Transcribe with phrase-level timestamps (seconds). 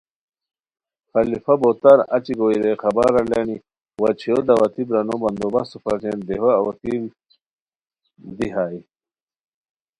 [1.11, 3.57] خلیفہ بوتار اچی گوئے رے خبرالانی
[4.01, 7.03] وا چھویو دعوتی برانو بندوبستو بچین دیہو اُوکیل
[8.37, 8.79] دی ہائے